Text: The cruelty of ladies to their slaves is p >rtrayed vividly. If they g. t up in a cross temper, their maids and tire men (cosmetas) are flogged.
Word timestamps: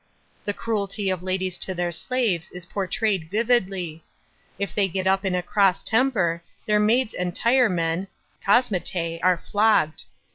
The 0.45 0.51
cruelty 0.53 1.11
of 1.11 1.21
ladies 1.21 1.59
to 1.59 1.75
their 1.75 1.91
slaves 1.91 2.49
is 2.49 2.65
p 2.65 2.73
>rtrayed 2.73 3.29
vividly. 3.29 4.03
If 4.57 4.73
they 4.73 4.87
g. 4.89 5.03
t 5.03 5.07
up 5.07 5.23
in 5.23 5.35
a 5.35 5.43
cross 5.43 5.83
temper, 5.83 6.41
their 6.65 6.79
maids 6.79 7.13
and 7.13 7.35
tire 7.35 7.69
men 7.69 8.07
(cosmetas) 8.43 9.19
are 9.21 9.37
flogged. 9.37 10.05